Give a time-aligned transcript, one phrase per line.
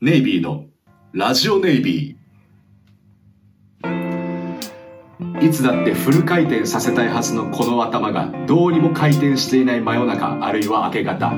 [0.00, 0.66] ネイビーの
[1.12, 5.44] ラジオネイビー。
[5.44, 11.32] いつだってフル回転させたいはずのこの頭がどうにも回転していない真夜中あるいは明け方。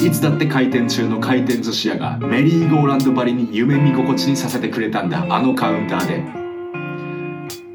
[0.00, 6.24] いつだって回転中の回転寿司屋がメリーゴーランド張りに夢見心地にさせてくれたんだあのカウンターで。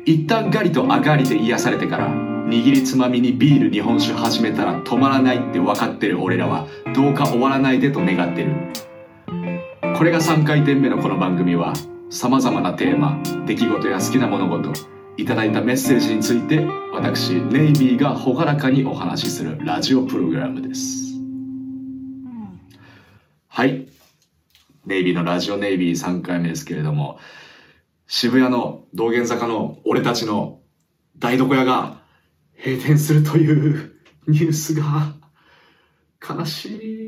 [0.05, 8.91] 一旦ガリとアガリで癒されてから握りつまみにビール日本酒始めたら止まらないって分かってる俺らはどうか終わらないでと願ってる。
[10.02, 11.73] これが3回転目のこの番組は
[12.09, 14.73] 様々なテーマ出来事や好きな物事
[15.15, 21.14] いただいたメッセージについて私ネイビーが朗らかにお話しするラジオプログラムです
[23.47, 23.89] はい
[24.87, 27.20] ネイビーのラジオネイビー3回目ですけれども
[28.07, 30.61] 渋谷の道玄坂の俺たちの
[31.20, 32.02] 台所屋が
[32.58, 33.94] 閉店するという
[34.25, 35.14] ニュースが
[36.28, 37.00] 悲しい。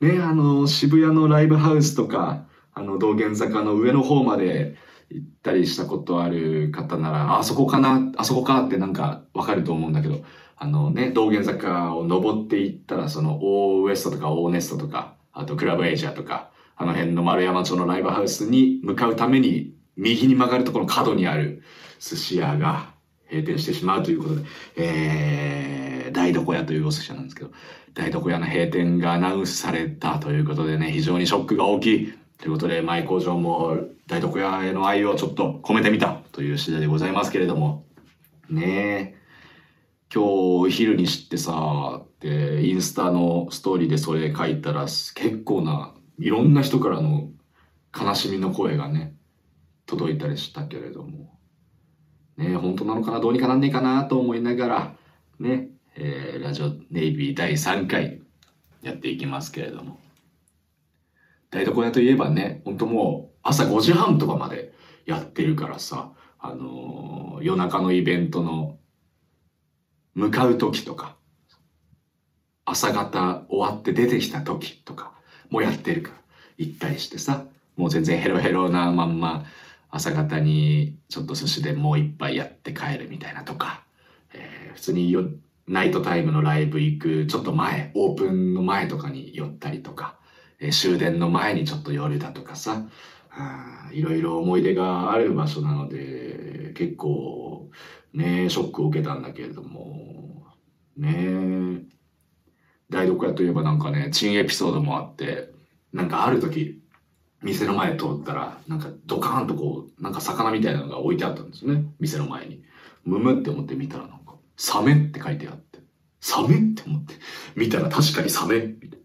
[0.00, 4.76] ね、あの、渋谷のライブハウスとか、あの、道玄坂の上の方まで
[5.10, 10.24] 行ったりしたことある方なら、あそこかな、あそこかってなんかわかると思うんだけど、
[10.56, 21.62] あのね、道玄坂を登っていったら、その、オーウエストとかオーネストとか、あとクラブエイジアとか、あの辺の丸山町のライブハウスに向かうために、右に曲がるところの角にある
[21.98, 22.94] 寿司屋が
[23.30, 24.42] 閉店してしまうということで、
[24.76, 27.50] えー、台所屋というお寿司屋なんですけど、
[27.94, 32.14] 台所屋の閉店がアナウンスされたということでね、非常にショックが大きい。
[32.38, 37.84] ということで、舞工場も台所屋への愛をちょっと込めてみたという次第でございますけれども、
[38.48, 39.20] ねえ、
[40.12, 47.28] 今日お昼に知ってさ、で、インスタのストーリーでそれ書いたら結構ないろんな人からの
[47.98, 49.14] 悲しみの声がね、
[49.86, 51.29] 届いたりしたけれども、
[52.40, 54.94] ね、本当なのかな、どうにかなんねえかなと思いながら、
[55.38, 58.22] ね、えー、ラジオネイビー第3回
[58.82, 60.00] やっていきますけれども。
[61.50, 64.72] 台所屋といえばね、本当もう朝5時半とかまで
[65.04, 68.78] やってるからさ、あのー、夜中のイベントの
[70.14, 71.16] 向かう時とか、
[72.64, 75.12] 朝方終わって出てきた時とか
[75.50, 76.14] もやってるから、
[76.56, 77.44] 行ったりしてさ、
[77.76, 79.44] もう全然ヘロヘロなまんま、
[79.90, 83.82] 朝方にちょっと寿司でもう一杯やって帰るみたいなとか、
[84.32, 85.24] えー、普通によ
[85.66, 90.16] ナイトタイムのライブ行くちょっと前、オープンの前とかに寄ったりとか、
[90.58, 92.82] えー、終電の前にちょっと寄るだとかさ、
[93.92, 97.70] いろいろ思い出がある場所なので、結構
[98.12, 100.46] ね、ショックを受けたんだけれども、
[100.96, 101.82] ね
[102.90, 105.52] 台所屋といえばなんかね、珍エピソードもあって、
[105.92, 106.79] なんかある時、
[107.42, 111.84] 店の前通ったら、なんかドカーンとこう、なんか魚みたいなのが置いてあったんですね。
[111.98, 112.62] 店の前に。
[113.04, 115.80] むむって思って見たらなんか、サメって書いてあって。
[116.20, 117.14] サメって思って。
[117.56, 119.00] 見たら確かにサメみたい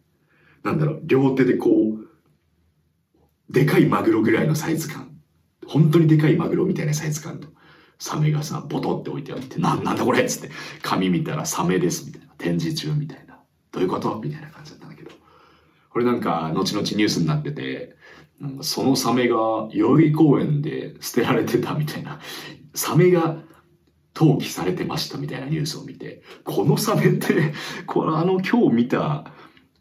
[0.64, 0.72] な。
[0.72, 2.06] なんだろう、両手でこう、
[3.50, 5.18] でかいマグロぐらいのサイズ感。
[5.66, 7.48] 本当にでかいマグロみたいなサイズ感と、
[8.00, 10.52] サメがさ、ボトって置いてあって、な、なんだこれっつって、
[10.82, 12.28] 紙見たらサメですみたいな。
[12.38, 13.40] 展示中みたいな。
[13.72, 14.20] どういうこと？
[14.22, 15.12] みたいな感じだったんだけど。
[15.90, 17.95] これなんか、後々ニュースになってて、
[18.40, 19.38] なんかそのサメが
[19.72, 22.20] 代々木公園で捨てられてたみたいな、
[22.74, 23.38] サメが
[24.14, 27.54] 投棄されてましたみたいなニュースを見て、このサメって、
[27.86, 29.32] これあの今日見た、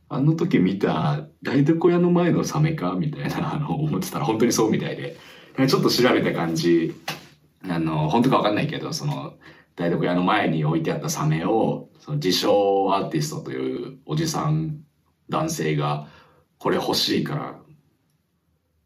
[0.08, 5.16] あの時見た台所屋の前のサメかみたいなあの思ってたら本当にそうみたいで、
[5.68, 6.94] ちょっと調べた感じ、
[7.68, 9.34] あの、本当かわかんないけど、その、
[9.76, 14.80] 台所屋の前に置いてあったサメを、その自称アーティストというおじさん、
[15.28, 16.08] 男性が、
[16.58, 17.60] これ欲しいから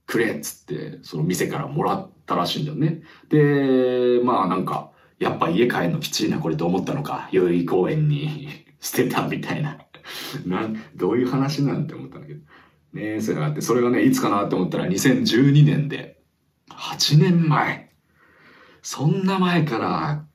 [0.08, 3.02] くれっつって、その店からもらったらしいんだよね。
[3.28, 8.48] で、まあなんか、やっぱ家帰るのきついなこれと思ったのか、代々木公園に
[8.80, 9.78] 捨てたみたいな。
[10.46, 12.40] なん、どういう話なんて思ったんだけど。
[12.94, 16.22] ねそれがあって、それがね、いつかなって思ったら2012年で、
[16.70, 17.90] 8年前。
[18.80, 20.26] そんな前から、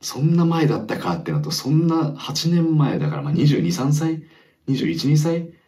[0.00, 4.22] そんな前だったかってのと、そんな8年前だから、まあ22、3歳
[4.66, 5.59] ?21、2歳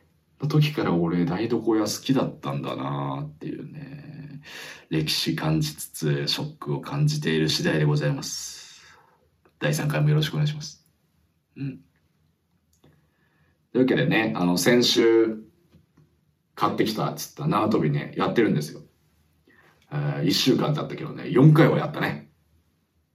[0.43, 4.43] の時から俺台所屋好きだったんだなっていうね、
[4.91, 8.83] 歴史感じつつショックを感じている次第でございます。
[9.61, 10.85] 第3回もよろしくお願いします。
[11.57, 11.79] うん。
[13.73, 15.39] というわけでね、あの、先週
[16.55, 18.83] 買ってきたっつった縄跳びね、やってるんですよ。
[19.93, 22.33] えー、1週間経ったけどね、4回はやったね。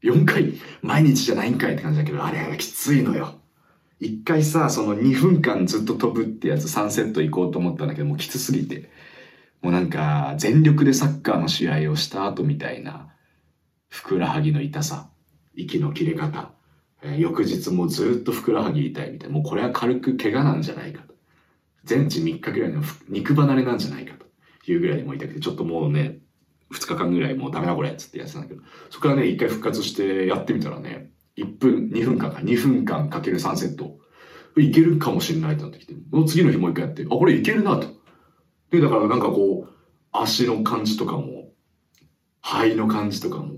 [0.03, 3.36] 4回、毎日じゃないんかいって感じだけど、あれはきついのよ。
[3.99, 8.89] 一回さ、その2分間ずっと飛ぶってやつ3セット行こうと思ったんだけど、もうきつすぎて。
[9.61, 13.09] もうなんか、全力でサッカーの試合をした後みたいな、
[13.89, 15.09] ふくらはぎの痛さ、
[15.55, 16.51] 息の切れ方、
[17.01, 21.15] えー、翌日もずっとふくらはぎ痛いみたいな、もうこれは軽く怪我なんじゃないかと。
[21.83, 24.13] 全治3日ぐらいの肉離れなんじゃないか
[24.65, 26.19] というぐらいでも痛くて、ちょっともうね、
[26.71, 33.97] 2日間ぐらいもうダメだこれっつってやってたんだけど、そこからね、1回復活してやってみたらね、1分、2分間か、2分間かける3セット。
[34.59, 37.87] いけるかもしれないってなってきて、もう次の日もう一回やって、あ、これいけるなと。
[38.71, 39.73] で、だからなんかこう、
[40.11, 41.51] 足の感じとかも、
[42.41, 43.55] 肺の感じとかも、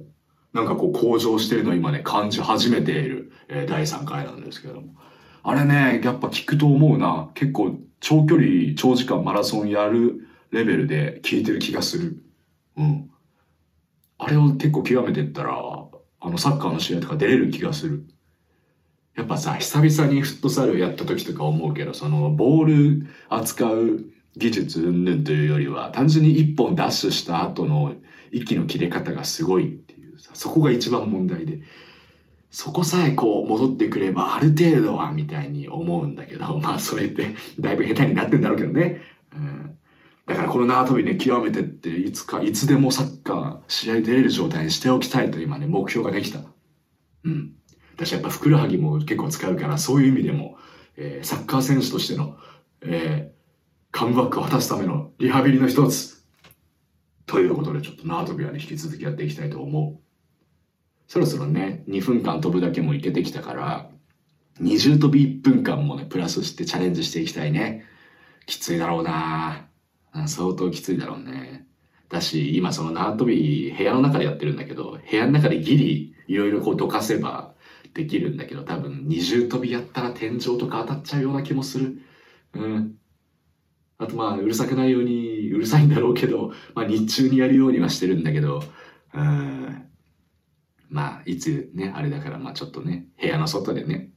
[0.54, 4.96] なんかこう向上してるのを今ね、感じ始めている、えー、第3回なんですけども。
[5.44, 7.30] あれね、やっぱ聞くと思うな。
[7.34, 12.24] 結構長距離、長時間マラソンやるレベルで聞いてる気がする。
[12.78, 13.10] うん。
[14.18, 15.54] あれを結構極めてったら、
[16.20, 18.06] あのサッカーの試合とか出れる気がする。
[19.16, 24.06] やっぱさ、久々にフットサルやった時とか思うけど、そのボール扱う
[24.38, 27.96] 技術云々というよりは、単純に一本ダッシュした後の
[28.32, 31.62] 息の切れ方がすごいっていうさ、そこが一番問題で、
[32.52, 39.02] そこさえこう戻ってくればある程度はみたいに思うんだけど、まあそれってだいぶ下手になってんだろうけどね。
[39.36, 39.78] うん、
[40.30, 46.42] だからこの縄跳びね、極めてっていつか、いつでもサッカー、試合出れる状態にしておきたいと今ね、目標ができた。
[47.24, 47.54] うん。
[47.96, 50.60] 私やっぱふくらはぎも結構使うから、そういう意味でも、
[50.98, 52.38] えー、サッカー選手としての、
[52.84, 56.24] えー、カムバックを果たすためのリハビリの一つ。
[57.26, 60.00] ということで、ちょっと縄跳びはね、引き続きやっていきたいと思う。
[61.08, 63.90] そろそろね、2分間飛ぶだけもいけてきたから、
[64.60, 67.84] 二重跳び1分間もね、プラスしてチャレンジしていきたいね。
[68.46, 69.69] きついだろうなぁ
[70.28, 71.68] 相当きついだろうね。
[72.10, 77.54] だし、今その縄跳び部屋の中でやってるんだけど、部屋の中でギリいろいろこうどかせば
[77.94, 82.02] できるんだけど、多分二重跳びやったら天井とか当たっちゃうような気もする。
[82.54, 82.96] うん。
[83.98, 88.64] あとまあ、うるさくないように、うるさいんだろうけど、まあ日中にやるようにはしてるんだけど、
[89.14, 89.90] うん。
[90.90, 94.12] まあ、いつね、あれだからまあちょっとね、部屋の外でね、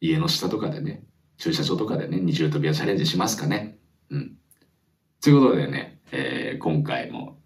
[0.00, 1.04] 家の下とかでね、
[1.36, 3.78] 駐車場とかでね、二重跳びはチャレンジしますかね。
[4.10, 4.39] うん。
[5.22, 7.38] ということでね、えー、今回も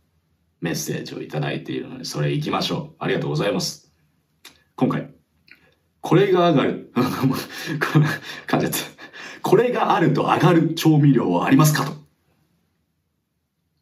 [0.61, 2.95] メッセージをいただいているので、それ行きましょう。
[3.01, 3.93] ありがとうございます。
[4.77, 5.11] 今回、
[6.01, 6.93] これが上がる。
[6.95, 8.79] 噛んじゃった。
[9.43, 11.93] これがあると上がる調味料はありますかと。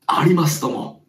[0.07, 1.05] ありますとも。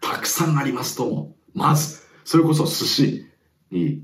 [0.00, 1.36] たくさんありますとも。
[1.54, 3.26] まず、それこそ寿司
[3.70, 4.02] に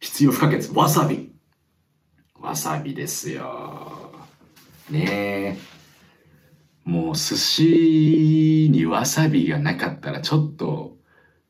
[0.00, 0.68] 必要不可欠。
[0.74, 1.32] わさび。
[2.38, 4.12] わさびですよ。
[4.90, 5.73] ねえ。
[6.84, 10.96] もう寿司にわさびがなかったらちょっと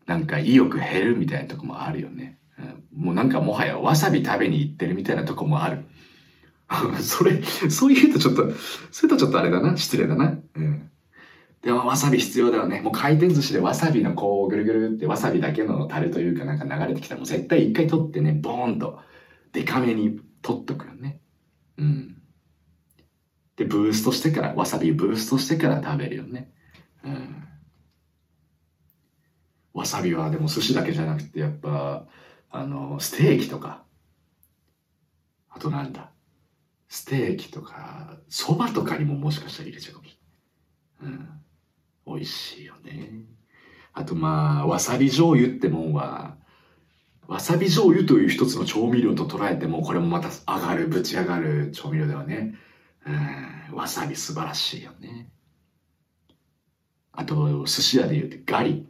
[0.06, 2.38] なんか意欲減るみたいなとこもあるよね。
[2.94, 5.84] もうなんかもはやわさび食べに行ってるみたいなとこもある。
[7.00, 8.52] それ、そう言うとちょっと、
[8.90, 9.76] それとちょっとあれだな。
[9.76, 10.38] 失礼だな。
[10.54, 10.90] うん。
[11.62, 12.80] でもわさび必要だよね。
[12.80, 19.00] もう回転寿司でわさびのこうぐるぐるってわさびだけのタレというかなんか流れてきたらもう絶対一回取ってね、ボーンと
[19.52, 21.20] デカめに取っとくよね。
[21.78, 22.16] うん。
[23.56, 26.52] で、ブーストしてから、わさびブーストしてから食べるよね。
[27.04, 27.48] うん。
[29.72, 32.06] わさびはでも寿司だけじゃなくてやっぱ、
[32.50, 33.84] あの、ステーキとか、
[35.50, 36.10] あとなんだ、
[36.88, 40.18] ステーキとか、蕎麦とかにももしかしたら入れちゃうかもし
[41.02, 41.16] れない。
[41.16, 41.28] うん。
[42.06, 43.24] 美味しいよね。
[43.92, 46.36] あとまあ、わさび醤油ってもんは、
[47.26, 52.54] わさび醤油という一つの調味料と捉えても、これもまた上がる、ぶち上がる調味料ではね。
[53.06, 55.28] うん、わさび素晴らしいよね。
[57.12, 58.86] あと、寿司屋で言うとガリ、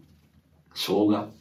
[0.75, 1.33] 生姜。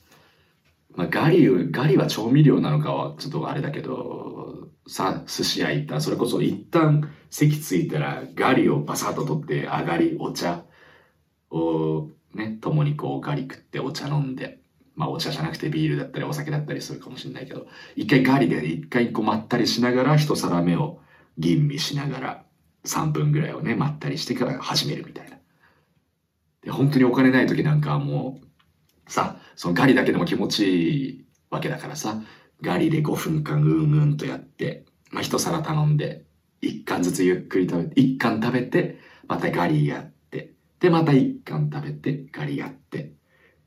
[0.95, 10.65] まあ、ガリ、ガリは調味料なのかはちょっとあれだけど、さ、寿司屋行ったら、それこそ一旦席ついたらガリをバサッと取って上がり、お茶
[11.49, 14.59] をね、共にこうガリ食ってお茶飲んで、
[14.95, 20.99] まあお茶じゃなくてビールだったりお酒だったりするかもしれないけど、一回ガリで一回こうまったりしながら一皿目を
[21.37, 22.42] 吟味しながら
[22.85, 25.37] 3分ぐらいをね、まったりしてから始めるみたいな。
[26.61, 32.21] で、本当にお金ない時なんかはもう、さ、そのガリだけでも気持ちいいわけだからさ、
[32.61, 36.25] ガリで5分間うんうんとやって、まあ一皿頼んで、
[36.61, 43.13] 一貫ずつゆっくり食べて、一貫食べて、またガリやって、で、また一貫食べて、ガリやって、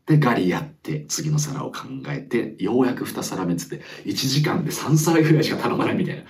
[0.07, 6.23] で、ガリやって、次の皿を考えて、ようやく2皿目つって、1時間で3皿ぐらいしか頼まないみたいな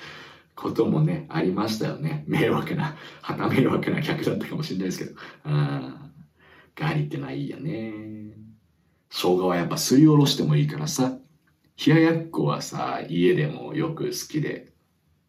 [0.57, 2.25] こともね、ありましたよね。
[2.27, 5.13] 迷惑な、旗迷惑な客だったかもしれないですけど。
[5.45, 5.95] うん。
[6.75, 7.93] ガリってのはいいよね。
[9.11, 11.19] 生姜はやっぱすりおろしてもいいからさ、
[11.87, 14.73] 冷ややっこはさ、家でもよく好きで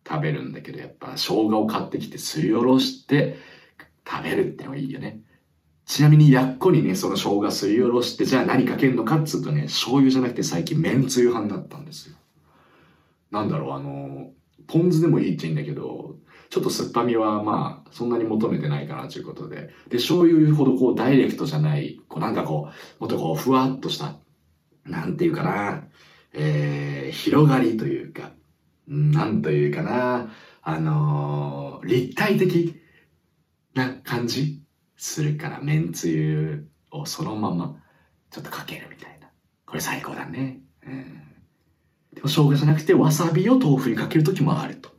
[0.07, 1.17] 食べるんだけど、やっぱ生
[1.49, 3.37] 姜を買ってきてすりおろして
[4.09, 5.21] 食べるってのがいいよね。
[5.85, 12.15] ちなみにやっこにね、その生姜すりおろして、じゃあ何かけんのかっつうとね、醤油じゃなくて最近めんつゆ派になったんですよ。
[13.31, 14.31] なんだろう、あの、
[14.67, 16.15] ポン酢でもいいっちゃいいんだけど、
[16.49, 19.69] ちょっと酸っぱみはまあ、そんなに求めてないかなということで。
[19.89, 22.69] で、醤油ほどこうダイレクトじゃない、こうなんかこ
[22.99, 24.15] う、もっとこうふわっとした、
[24.85, 25.83] なんていうかな、
[26.33, 28.31] えー、広がりというか、
[28.87, 30.31] なんというかな、
[30.61, 32.75] あのー、立体的
[33.73, 34.61] な感じ
[34.95, 37.75] するから、めんつゆをそのまま
[38.31, 39.29] ちょっとかけるみたいな。
[39.65, 40.61] これ最高だね。
[40.85, 41.21] うん、
[42.23, 44.91] 生姜じゃなくてわさびを豆腐にかけるときもあると。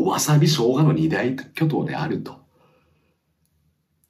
[0.00, 2.40] わさび生姜の二大巨頭であると。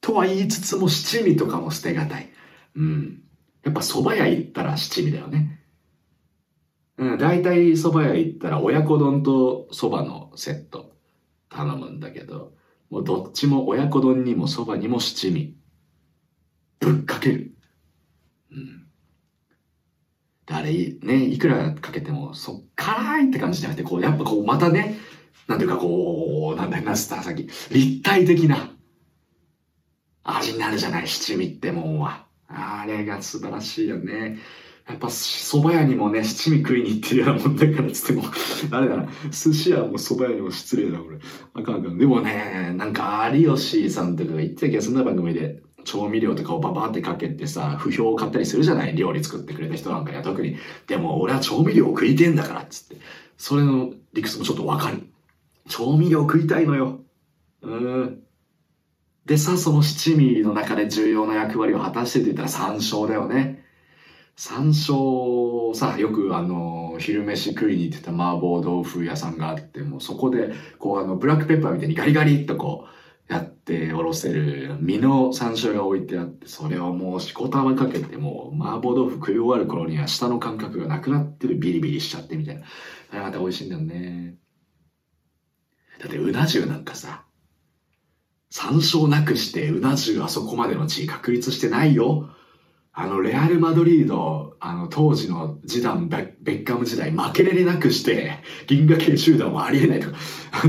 [0.00, 2.29] とは言いつつも七味とかも捨てがたい。
[2.75, 3.23] うん。
[3.64, 5.61] やっぱ蕎麦屋行ったら七味だよね。
[6.97, 10.93] うん、大体蕎麦屋行ったら親子丼と蕎麦のセット
[11.49, 12.52] 頼むんだけど、
[12.90, 15.57] もうどっちも親子丼にも蕎麦にも七味。
[16.81, 17.55] ぶっかける。
[18.52, 18.87] うん。
[20.50, 24.99] あれ、ね、いくらかけても、そ、辛いって感じじゃなくて、こう、やっぱこう、またね、
[25.47, 28.71] なんていうかこう、なんだよな、スター先、立体的な
[30.25, 32.26] 味になるじゃない、七味ってもんは。
[32.49, 34.38] あれが素晴らしいよね。
[34.88, 38.25] やっぱ蕎麦屋にもね、七味食いに行ってるようなもんだからつっても、
[38.73, 41.19] あれだな、寿司屋も蕎麦屋にも失礼だな、これ。
[41.54, 41.97] あかんあかん。
[41.97, 45.62] でもね、なんか有吉さんとかが言ってた気がするな、番組で。
[45.85, 48.95] 調味料とかをババってかけてさ、不評を買ったりするじゃない？
[48.95, 50.57] 料理作ってくれた人なんかや、特に。
[50.87, 53.03] でも俺は調味料を食いてんだから、っつって。
[53.37, 55.03] それの理屈もちょっとわかる。
[55.69, 57.01] 調味料食いたいのよ。
[57.63, 58.23] うん。
[59.27, 63.65] でさ、その七味の中で重要な役割を果たしてって言ったら山椒だよね。
[64.37, 73.00] 山椒さ、よくあの、昼飯食いに行ってた麻婆豆腐屋さんがあって、もうそこで、こうあの、ブラックペッパーみたいにガリガリっとこう、
[73.31, 82.67] やっておろせる身の山椒が置いてあって、それをもうしこたまかけて、もう麻婆豆腐食い終わる頃には舌の感覚がなくなってるビリビリしちゃってみたいな。
[83.13, 84.35] あれまた美味しいんだよね。
[86.01, 87.25] だってうな重なんかさ、
[88.51, 92.31] 山椒なくしてうな重あそこまでの地位確立してないよ。
[93.00, 100.19] あの、レアル・マドリード、あの、当時のジダン、ベッカム時代、負けれれなくして、銀河系集団はありえないとか、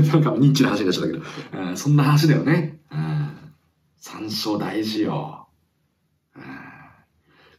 [0.00, 2.80] なんかニッチな話になっちゃったけど、うん、そんな話だよね。
[2.90, 3.36] うん。
[3.98, 5.46] 山椒大事よ。
[6.34, 6.42] うん、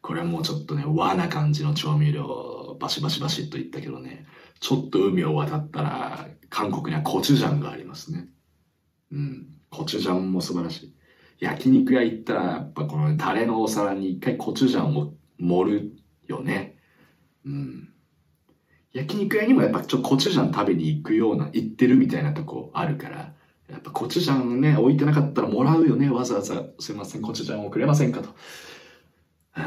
[0.02, 4.26] これはもうちょっとね、和な感じの調味料、バシバシバシっと言ったけどね、
[4.60, 8.28] ちょっと海を渡ったら、韓国にはコチュジャンがありますね。
[9.12, 9.48] うん。
[9.70, 10.94] コチュジャンも素晴らしい。
[11.40, 15.92] 焼肉屋行ったら、やっぱこのタレのお皿に一回コチュジャンを盛る
[16.28, 16.78] よね。
[17.46, 17.90] うん。
[18.94, 23.34] 焼肉屋にもやっぱちょコチュジャン食べに行くような、行ってるみたいなとこあるから、
[23.70, 26.10] やっぱコチュジャンね、置いてなかったらもらうよね。
[26.10, 28.30] わざわざ、すいません、コチュジャンをくれませんかと。
[29.58, 29.64] うん。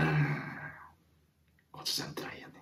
[1.73, 2.55] コチュジャンってないよね。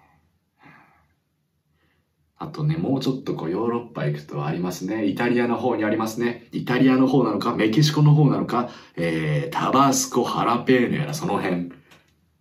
[2.37, 5.07] あとね、もうちょっとこうヨーロッパ行くとありますね。
[5.07, 6.49] イタリアの方にありますね。
[6.53, 11.73] イタリアの方なのか、メキシコの方なのか、えー、タバスコ、ハラペーニョやらその辺。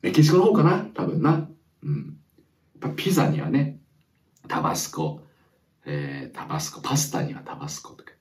[0.01, 0.79] メキシコの方かな？
[0.93, 1.47] 多分な。
[1.83, 2.17] うん。
[2.81, 3.79] やっぱピザにはね、
[4.47, 5.21] タバスコ、
[5.85, 8.12] えー、タバスコ、パスタにはタバスコとか。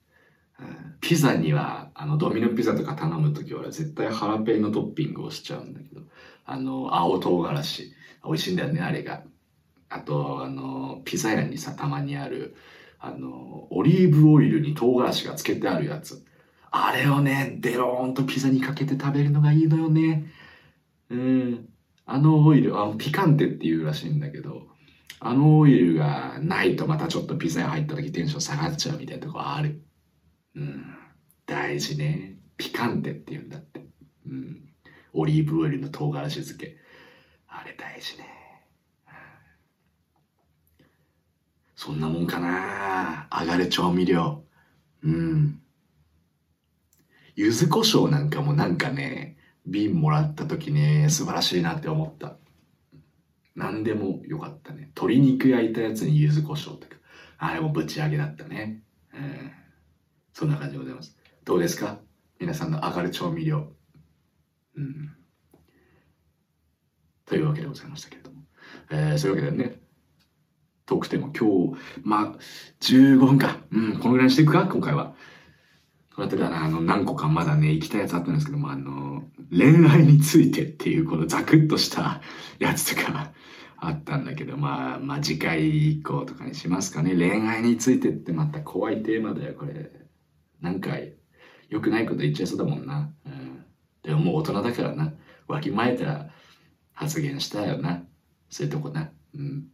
[0.60, 0.66] うん、
[1.00, 6.02] ピザには、あの、ドミノピザとか頼むときは絶対ハラペーニョトッピングをしちゃうんだけど、
[6.44, 7.92] あの、青唐辛子。
[8.24, 9.24] 美味しいんだよね、あれが。
[9.94, 12.56] あと、あの、ピザ屋にさ、たまにある、
[12.98, 16.24] あの、オリーブオイルに唐辛子がつけてあるやつ。
[16.70, 20.24] あれをね、デローンとピザにかけて食べるのがいいのよね。
[21.10, 21.68] うん。
[22.06, 24.66] あのオイル、あの、ピカンテっていうらしいんだけど、
[25.24, 29.82] あのオイルがないとまたちょっとピザ屋入った時テンション下がっちゃうみたいなとこある。
[30.56, 30.84] うん。
[31.46, 32.38] 大事ね。
[32.56, 33.86] ピカンテって言うんだって。
[34.26, 34.68] うん。
[35.12, 36.76] オリーブオイルの唐辛子漬け。
[37.46, 38.41] あれ大事ね。
[41.84, 44.44] そんなもんかな上がる調味料。
[45.02, 45.60] うん。
[47.34, 49.36] 柚子胡椒なんかもなんかね、
[49.66, 52.36] 瓶もらった時ね、素晴らしいなって思った。
[53.56, 54.92] 何でもよかったね。
[54.94, 56.94] 鶏肉焼いたやつに柚子胡椒とか。
[57.38, 58.84] あれもぶち上げだったね。
[59.12, 59.50] うん。
[60.32, 61.18] そんな感じでございます。
[61.44, 61.98] どうですか？
[62.38, 63.72] 皆さんの上がる調味料。
[64.76, 65.16] うん。
[67.26, 68.44] というわけでございましたけれども。
[68.92, 69.80] えー、そういうわけでね、
[70.86, 72.38] トークテーマ今日、まあ、
[72.80, 73.58] 15分か。
[73.72, 74.66] うん、このぐらいにしていくか？
[74.66, 75.14] 今回は。
[76.14, 82.20] こうやってからあの、何個かまだね、行きたいやつあったんですけども、あの、恋愛についてっていう、このザクッとした
[82.58, 83.32] やつとか
[83.78, 87.14] あったんだけど、まあ、まあ、次回以降とかにしますかね。
[87.16, 89.90] 恋愛についてってまた怖いテーマだよ、これ。
[90.60, 90.90] なんか、
[91.70, 93.10] 良くないこと言っちゃいそうだもんな。
[93.24, 93.64] うん。
[94.02, 95.14] でももう大人だからな。
[95.48, 96.30] わきまえたら
[96.92, 98.04] 発言したよな。
[98.50, 99.10] そういうとこな。
[99.34, 99.64] うん。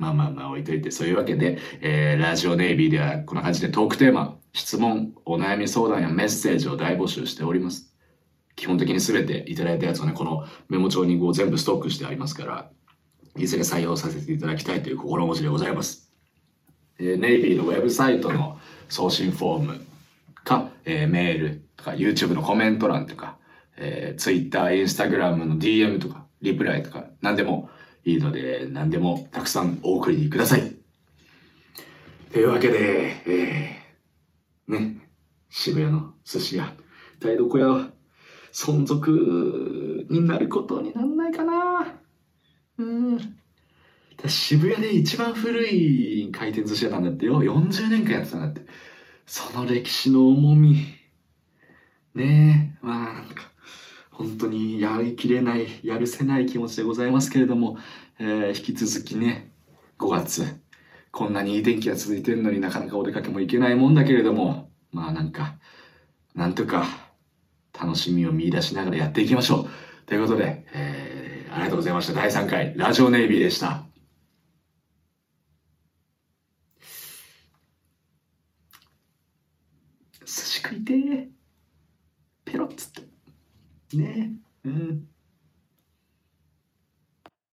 [0.00, 7.94] まあまあまあ置いといて、そういうわけで、えー、ラジオネイビーではこんな感じでトークテーマ、質問、お悩み相談やメッセージを大募集しております。
[8.56, 12.70] 基本的に全ていただいたやつをね、このメモ帳にこう全部ストックしてありますから、
[13.36, 16.10] いずれ採用させていただきたいという心持ちでございます。
[16.98, 19.86] えー、ネイビーのウェブサイトの送信フォーム
[20.44, 23.36] か、えー、メールとか、YouTube のコメント欄とか、
[23.76, 27.68] えー、Twitter、Instagram の DM とか、リプライとか、何でも
[28.04, 30.74] いいので、何でもたくさんお送りください。
[32.32, 35.08] というわけで、えー、ね、
[35.48, 36.72] 渋谷の寿司屋、
[37.20, 37.90] 台所屋は
[38.52, 41.94] 存続になることになんないかな
[42.78, 43.18] うん。
[44.26, 47.42] 渋谷で一番古い回転寿司屋なんだってよ。
[47.42, 48.62] 40年間やってたんだって。
[49.26, 50.76] その歴史の重み。
[52.14, 53.49] ねえ、まあなんか、
[54.20, 57.78] 本当にやりきれない、やるせない気持ちでございますけれども、
[58.18, 59.50] えー、引き続きね、
[59.98, 60.60] 5月、
[61.10, 65.54] こんなにいい天気が続いてるのになかなかお出かけも行けないもんだけれども、まあなんか、
[66.34, 66.84] なんとか
[67.72, 69.68] 楽しみを見出しながらやっていきましょう。
[70.04, 72.12] ということで、えー、ありがとうございました。
[72.12, 73.86] 第3回、ラジオネイビーでした。
[80.26, 81.26] 寿司食いてー。
[82.44, 83.09] ペロッつって。
[83.98, 84.38] ね。
[84.64, 85.09] うん。